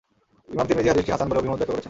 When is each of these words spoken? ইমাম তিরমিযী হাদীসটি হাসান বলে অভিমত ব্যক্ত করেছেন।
ইমাম 0.53 0.65
তিরমিযী 0.67 0.89
হাদীসটি 0.91 1.11
হাসান 1.13 1.27
বলে 1.29 1.39
অভিমত 1.41 1.57
ব্যক্ত 1.59 1.67
করেছেন। 1.71 1.79